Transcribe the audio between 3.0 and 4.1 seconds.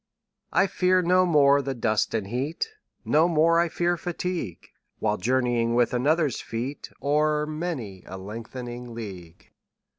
25 No more I fear